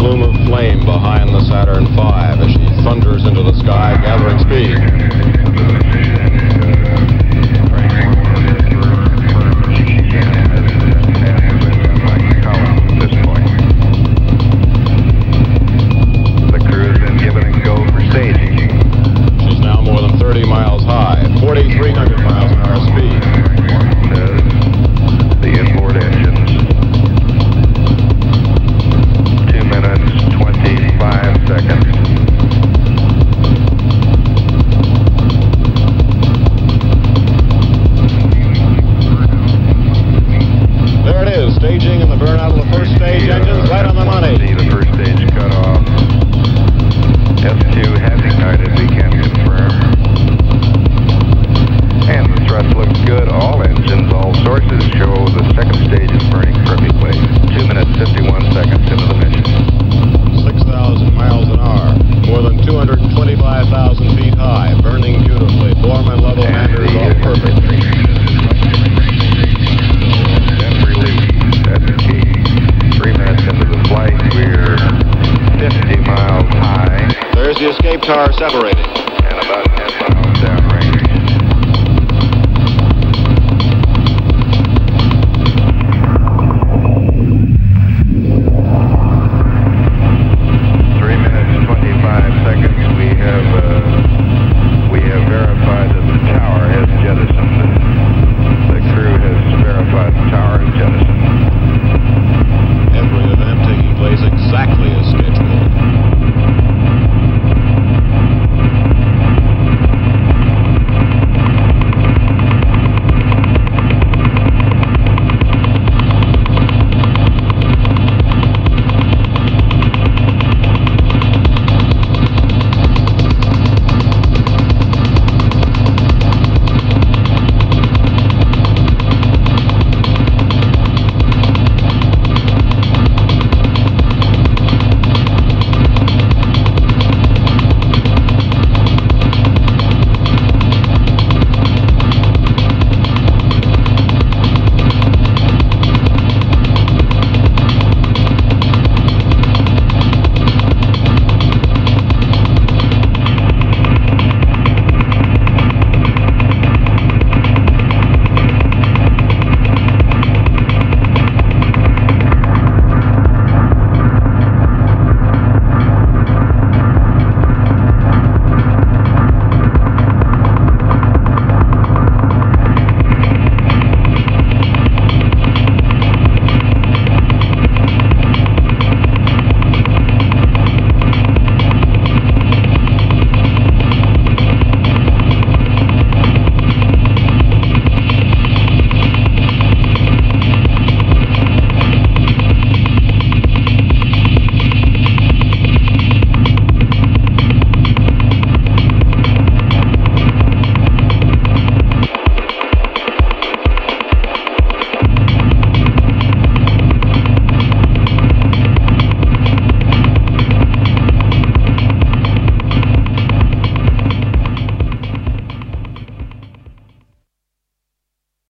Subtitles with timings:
[0.00, 0.29] plume